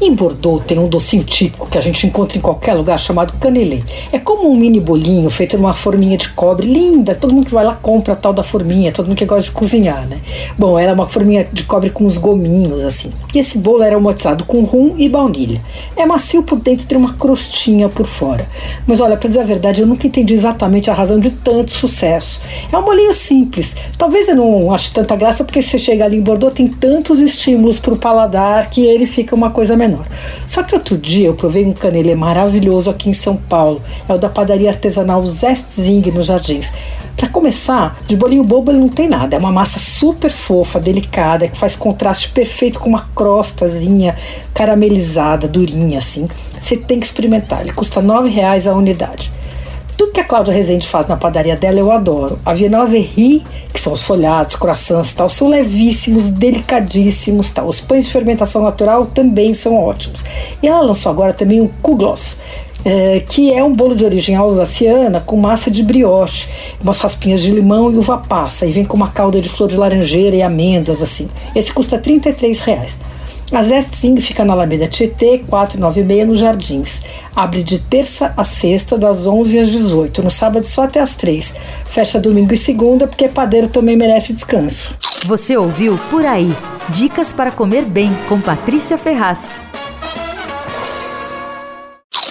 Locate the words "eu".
19.80-19.86, 24.28-24.34, 31.26-31.34, 51.78-51.90